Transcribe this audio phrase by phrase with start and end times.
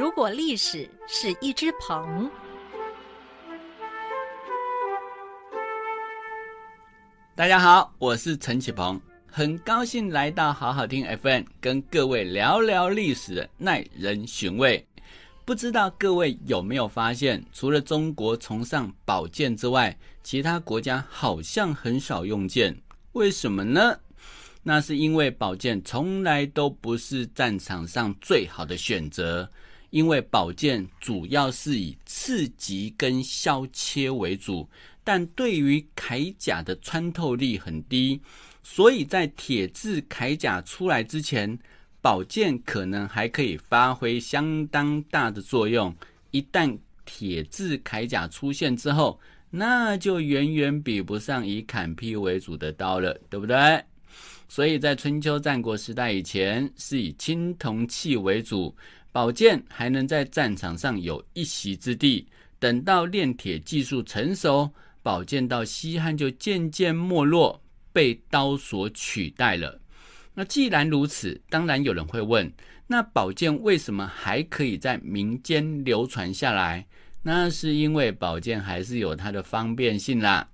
[0.00, 2.30] 如果历史是一只鹏，
[7.36, 14.82] 大家好，我是陈启鹏，很高兴来到好好听 FM，跟各位聊聊历史耐人寻味。
[15.44, 22.74] 不知道各位有没有发现，除了中国崇尚宝剑之外，其他国家好像很少用剑，
[23.12, 23.98] 为什么呢？
[24.62, 29.50] 那是因为宝剑从来都不是战场上最好的选择，
[29.90, 34.68] 因为宝剑主要是以刺击跟削切为主，
[35.04, 38.20] 但对于铠甲的穿透力很低，
[38.62, 41.58] 所以在铁质铠甲出来之前，
[42.00, 45.94] 宝剑可能还可以发挥相当大的作用。
[46.30, 49.18] 一旦铁质铠甲出现之后，
[49.50, 53.84] 那就远远比不上以砍劈为主的刀了，对不对？
[54.48, 58.74] 所以在春秋战国时代以前，是以青铜器为主，
[59.12, 62.26] 宝剑还能在战场上有一席之地。
[62.58, 64.70] 等到炼铁技术成熟，
[65.02, 67.60] 宝剑到西汉就渐渐没落，
[67.92, 69.80] 被刀所取代了。
[70.34, 72.52] 那既然如此，当然有人会问：
[72.86, 76.86] 那宝剑为什么还可以在民间流传下来？
[77.22, 80.48] 那是因为宝剑还是有它的方便性啦。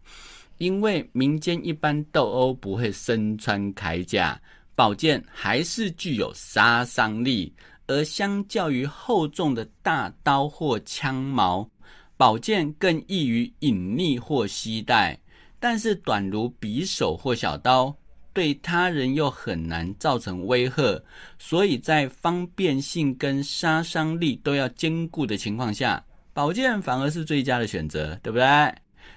[0.58, 4.40] 因为民间一般斗殴不会身穿铠甲，
[4.74, 7.52] 宝剑还是具有杀伤力，
[7.86, 11.68] 而相较于厚重的大刀或枪矛，
[12.16, 15.18] 宝剑更易于隐匿或携带。
[15.58, 17.96] 但是短如匕首或小刀，
[18.32, 21.02] 对他人又很难造成威吓，
[21.38, 28.74] 所以在方便性跟杀伤力都要兼顾的情况下，宝剑反而是最佳的选择，对不对？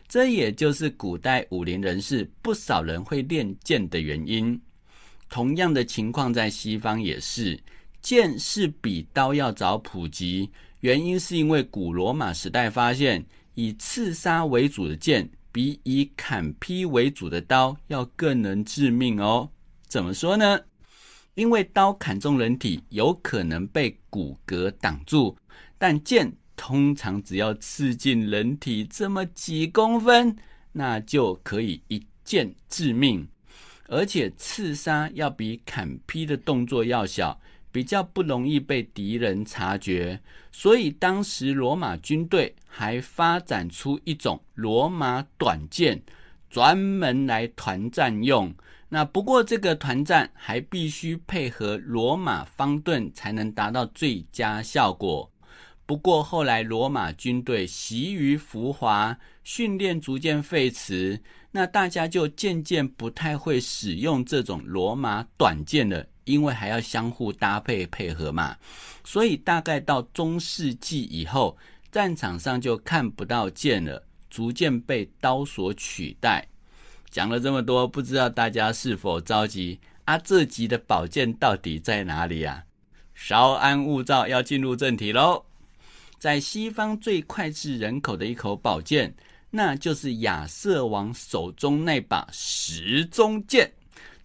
[0.07, 4.59] 这也就是古代武林人士不少人会练剑的原因。
[5.29, 7.59] 同样的情况在西方也是，
[8.01, 19.49] 剑是比刀要早普及，原因是因为古罗马时代发现，以刺杀为主的剑比以砍劈为主的刀要更能致命哦。
[19.87, 20.59] 怎么说呢？
[21.35, 25.37] 因为刀砍中人体有可能被骨骼挡住，
[25.77, 26.33] 但剑。
[26.61, 30.35] 通常只要刺进人体这么几公分，
[30.73, 33.25] 那就可以一剑致命。
[33.87, 37.39] 而且刺杀要比砍劈的动作要小，
[37.71, 40.19] 比较不容易被敌人察觉。
[40.51, 46.01] 所以当时罗马军队还发展出一种罗马短剑，
[46.49, 48.53] 专门来团战用。
[48.91, 55.31] 那不过这个团战还必须配合罗马方盾，才能达到最佳效果。
[55.85, 61.19] 不过后来罗马军队习于浮华，训练逐渐废弛，
[61.51, 68.55] 那大家就渐渐不太会使用这种罗马短剑了，因为还要相互搭配配合嘛。
[69.03, 71.57] 所以大概到中世纪以后，
[71.91, 76.47] 战场上就看不到剑了，逐渐被刀所取代。
[77.09, 79.79] 讲了这么多，不知道大家是否着急？
[80.05, 82.63] 啊，这集的宝剑到底在哪里啊？
[83.13, 85.45] 稍安勿躁，要进入正题喽。
[86.17, 89.15] 在西方最脍炙人口的一口宝剑，
[89.51, 93.73] 那就是亚瑟王手中那把时钟剑。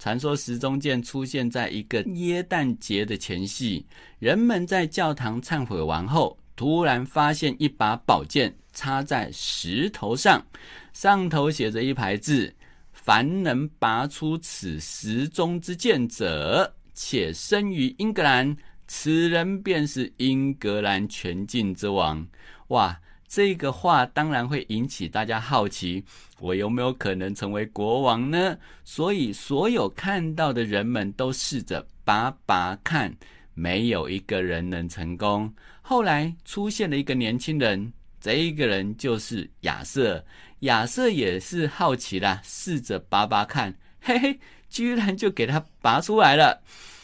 [0.04, 3.87] 传说时钟剑出现在一个耶诞节的前夕，
[4.19, 10.47] 人们在教堂忏悔完后，突然发现一把宝剑插在石头上，
[10.93, 12.54] 上头写着一排字
[12.93, 18.54] ：“凡能拔出此时钟之剑者，且生于英格兰。”
[18.87, 22.28] 此人便是英格兰全境之王。
[22.69, 26.04] 哇，这个话当然会引起大家好奇，
[26.38, 28.56] 我有没有可能成为国王呢？
[28.84, 33.14] 所以，所有看到的人们都试着拔拔看，
[33.54, 35.52] 没有一个人能成功。
[35.82, 40.24] 后来出现了一个年轻人，这一个人就是亚瑟。
[40.60, 46.62] 亚瑟也是好奇啦，试着拔拔看，嘿嘿，居然就给他拔出来了。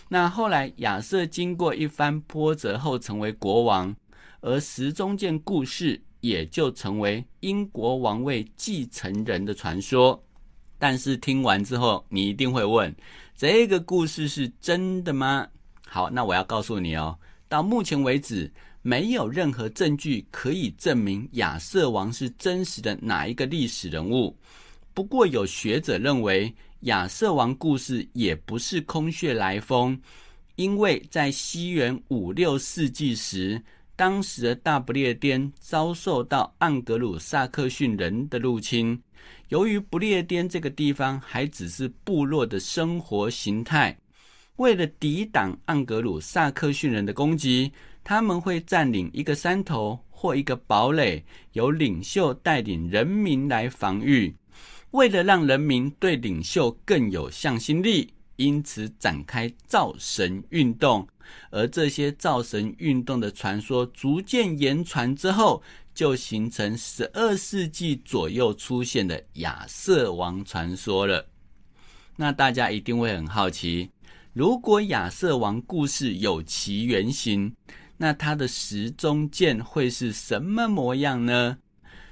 [0.09, 3.95] 那后来，亚瑟经过一番波折后成为国王，
[4.41, 10.23] 而时钟剑故事也就成为英国王位继承人的传说。
[10.79, 12.95] 但是听完之后，你一定会问：
[13.37, 15.47] 这个故事是真的吗？
[15.87, 17.19] 好，那我要告诉你哦，
[17.49, 18.51] 到目前为止，
[18.83, 24.37] 没有任何证据可以证明亚瑟王是真实的哪一个历史人物。
[24.95, 26.55] 不过，有学者认为。
[26.85, 30.01] 亚瑟王故事也不是空穴来风，
[30.57, 33.63] 因为在西元五六世纪时，
[34.01, 38.99] 当时的大不列颠遭受到盎格鲁撒克逊人的入侵。
[39.49, 43.95] 由于不列颠这个地方还只是部落的生活形态，
[44.57, 47.71] 为了抵挡盎格鲁撒克逊人的攻击，
[48.03, 54.35] 他们会占领一个山头或一个堡垒，由领袖带领人民来防御。
[54.93, 61.07] 为了让人民对领袖更有向心力，因此展开造神运动。
[61.51, 65.63] 而这些造神运动的传说逐渐言传之后，
[65.95, 71.29] 就形成十二世纪左右出现的亚瑟王传说了。
[72.17, 73.91] 那大家一定会很好奇，
[74.33, 77.55] 如果亚瑟王故事有其原型，
[77.99, 81.59] 那他的时钟剑会是什么模样呢？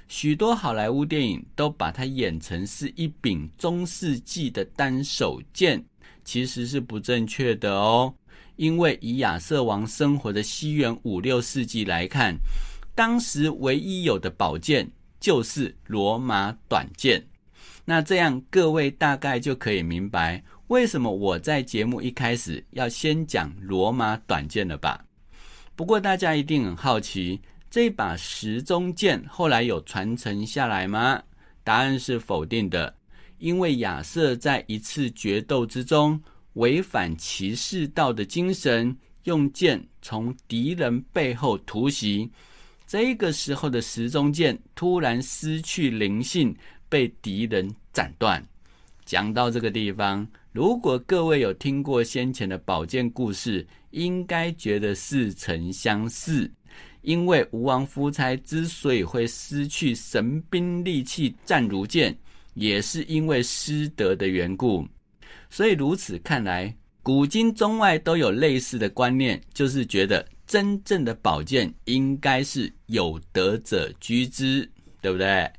[0.07, 5.85] 许多好莱坞电影都把它演成是一柄中世纪的单手剑，
[6.29, 8.13] 其实是不正确的哦。
[8.55, 12.35] 因为以亚瑟王生活的西元五六世纪来看，
[12.93, 14.87] 当时唯一有的宝剑
[15.19, 17.25] 就是罗马短剑。
[17.83, 25.03] 那这样各位大概就可以明白为什么我在节目一开始要先讲罗马短剑了吧？
[25.75, 27.41] 不过大家一定很好奇。
[27.71, 31.23] 这把时钟剑后来有传承下来吗？
[31.63, 32.95] 答案是否定的，
[33.39, 36.21] 因为亚瑟在一次决斗之中
[36.53, 42.29] 违反骑士道的精神，用剑从敌人背后突袭。
[42.85, 46.55] 这个时候的时钟剑突然失去灵性，
[46.87, 48.45] 被敌人斩断。
[49.05, 56.51] 讲到这个地方，如果各位有听过先前的宝剑故事，应该觉得似曾相似。
[57.01, 62.17] 因为吴王夫差之所以会失去神兵利器战如剑，
[62.59, 64.85] 也是因为失德的缘故。
[65.49, 74.69] 所以如此看来，古今中外都有类似的观念，就是觉得真正的宝剑应该是有德者居之，
[75.01, 75.49] 对不对？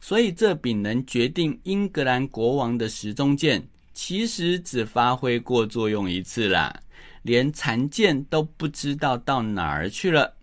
[0.00, 6.82] 所以这柄能决定英格兰国王的时钟剑，其实只发挥过作用一次啦，
[7.22, 10.36] 连残剑都不知道到哪儿去了。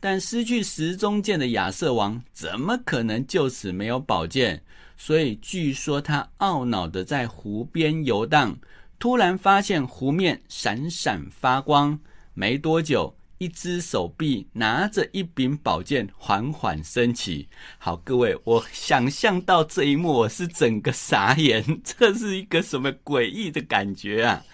[0.00, 4.60] 但失去时钟剑的亚瑟王怎么可能就此没有宝剑？
[4.96, 8.58] 所以据说他懊恼的在湖边游荡，
[8.98, 11.98] 突然发现湖面闪闪发光。
[12.34, 17.48] 没多久，一只手臂拿着一柄宝剑缓缓升起。
[17.78, 21.80] 好，各位，我想象到这一幕，我是整个傻眼。
[21.82, 24.44] 这是一个什么诡异的感觉啊？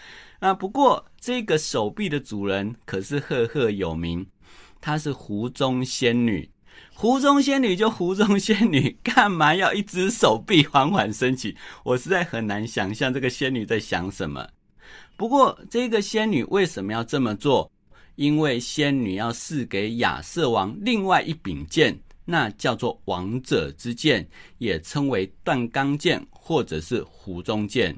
[0.40, 0.54] 啊！
[0.54, 4.26] 不过这个手臂的主人可是赫赫有名。
[4.80, 6.48] 她是湖中仙女，
[6.94, 11.56] 湖中仙女就湖中仙女， 干嘛要一只手臂缓缓升起？
[11.84, 14.48] 我实在很难想象这个仙女在想什么。
[15.16, 17.70] 不过，这个仙女为什么要这么做？
[18.16, 24.28] 因为仙女要赐给亚瑟王另外一柄剑，那叫做王者之剑，
[24.58, 27.96] 也称为断钢剑或者是湖中剑。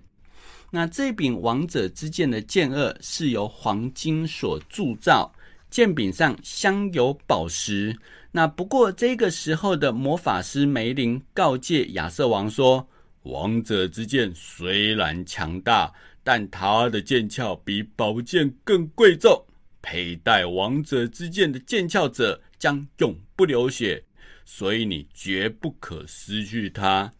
[0.70, 5.32] 那这柄王者之剑的剑颚是由黄金所铸造。
[5.70, 7.96] 剑柄上镶有宝石。
[8.32, 12.88] 那不过这个时候的魔法师梅林告诫亚瑟王说
[13.22, 19.44] ：“王者之剑虽然强大，但他的剑鞘比宝剑更贵重。
[19.82, 24.02] 佩戴王者之剑的剑鞘者将永不流血，
[24.44, 27.10] 所以你绝不可失去它。”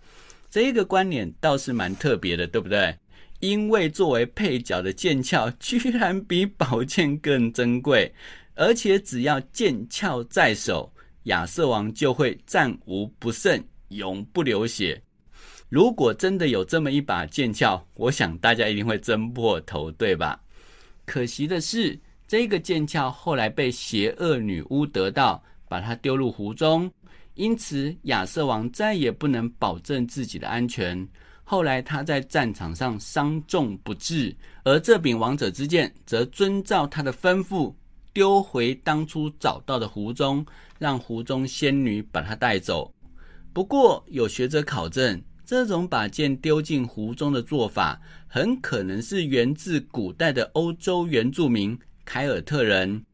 [0.50, 2.96] 这个观念倒是蛮特别的，对不对？
[3.38, 8.12] 因为作为配角的剑鞘居然比宝剑更珍贵。
[8.54, 10.92] 而且只要剑鞘在手，
[11.24, 15.00] 亚瑟王就会战无不胜，永不流血。
[15.68, 20.40] 如果真的有这么一把剑鞘，我想大家一定会争破头，对吧？
[21.04, 26.90] 可惜的是，这个剑鞘后来被邪恶女巫得到，把它丢入湖中，
[27.34, 31.08] 因此亚瑟王再也不能保证自己的安全。
[31.44, 37.74] 后来他在战场上伤重不治，而这柄王者之剑则遵照他的吩咐。
[38.12, 40.44] 丢回当初找到的湖中，
[40.78, 42.92] 让湖中仙女把它带走。
[43.52, 53.04] 不过，有学者考证，这种把剑丢进湖中的做法，很可能是源自古代的欧洲原住民凯尔特人。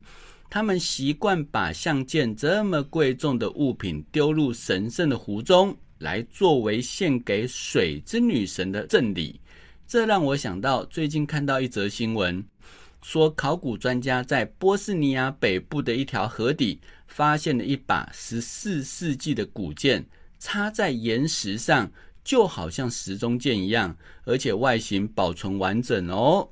[0.48, 9.40] 他们习惯把像剑这么贵重的物品丢入神圣的湖中，来作为献给水之女神的赠礼。
[9.86, 12.44] 这让我想到最近看到一则新闻。
[13.02, 20.04] 说，考古专家在波斯尼亚北部的一条河底发现了一把十四世纪的古剑，
[20.38, 21.90] 插在岩石上，
[22.24, 26.48] 就好像时钟剑一样，而且外形保存完整哦。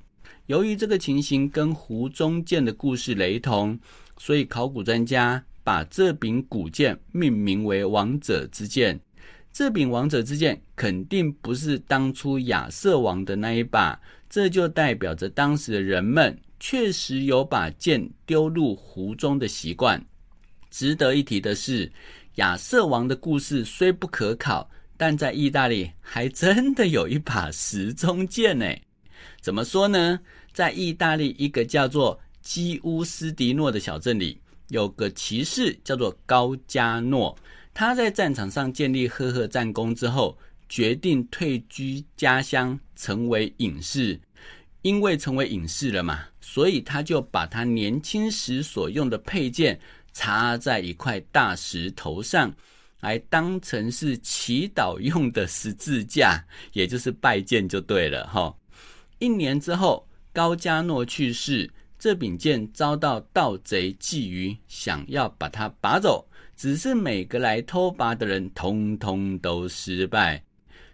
[0.46, 3.78] 由于这个情形跟湖中剑的故事雷同，
[4.18, 9.00] 所以考古专家把这柄古剑命名为“王者之剑”。
[9.54, 16.36] 这柄王者之剑肯定不是当初亚瑟王的那一把，这就代表着当时的人们。
[16.58, 20.04] 确实有把剑丢入湖中的习惯。
[20.70, 21.92] 值得一提的是，
[22.36, 28.66] 亚瑟王的故事虽不可考，但在意大利还真的有一把时钟剑呢。
[29.40, 30.18] 怎么说呢？
[30.52, 37.36] 在意大利一个叫做基乌斯迪诺的小镇里，有个骑士叫做高加诺。
[37.74, 40.38] 他在战场上建立赫赫战功之后，
[40.68, 44.18] 决定退居家乡，成为隐士。
[44.82, 49.80] 因为成为隐士了嘛，所以他就把他年轻时所用的佩剑
[50.12, 52.54] 插在一块大石头上，
[53.00, 56.38] 来当成是祈祷用的十字架，
[56.74, 58.54] 也就是拜剑就对了哈。
[59.18, 70.44] 一年之后，高加诺去世，这柄剑遭到盗贼觊觎，想要把它拔走，只是每个来偷拔的人通通都失败。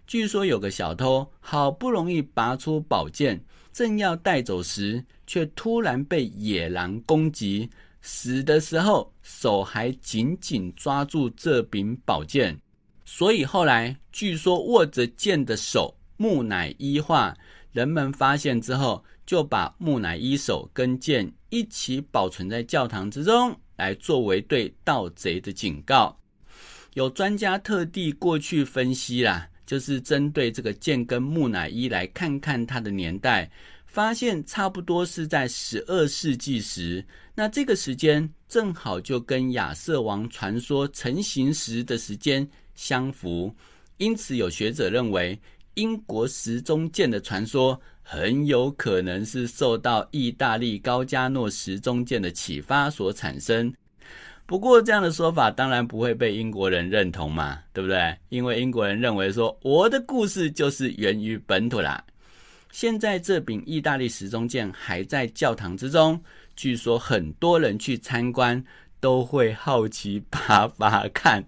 [0.05, 3.43] 据说有个小偷好不容易拔出宝剑。
[3.73, 7.69] 正要带走时，却突然被野狼攻击，
[8.01, 12.59] 死的时候手还紧紧抓住这柄宝剑。
[13.05, 17.33] 所以后来据说握着剑的手木乃伊化，
[17.71, 26.15] 人们发现之后，就把木乃伊手跟剑一起保存在教堂之中，来作为对盗贼的警告。
[26.93, 29.47] 有专家特地过去分析啦。
[29.63, 33.49] 就是针对这个剑跟木乃伊来看看它的年代，
[33.85, 37.05] 发现差不多是在十二世纪时。
[37.33, 42.45] 那这个时间正好就跟亚瑟王传说成型时的时间
[42.75, 43.55] 相符，
[43.95, 45.39] 因此有学者认为，
[45.75, 47.79] 英国时钟剑的传说
[48.13, 53.73] 很有可能是受到意大利高加诺时钟剑的启发所产生。
[54.45, 58.13] 不过这样的说法当然不会被英国人认同嘛，对不对？
[58.27, 62.03] 因为英国人认为说我的故事就是源于本土啦。
[62.69, 66.21] 现在这柄意大利时钟剑还在教堂之中，
[66.53, 68.61] 据说很多人去参观
[69.01, 71.43] 都会好奇拔拔看。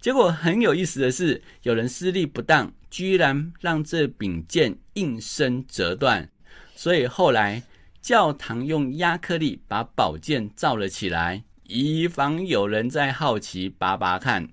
[0.00, 6.30] 结果很有意思的是，有人施力不当，居然让这柄剑应声折断。
[6.74, 7.62] 所以后来
[8.00, 11.44] 教堂用亚克力把宝剑罩了起来。
[11.64, 14.50] 以防有人在好奇拔拔看，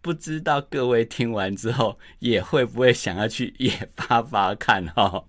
[0.00, 5.24] 不知道各位听完之后也会不会想要去也拔拔看哈？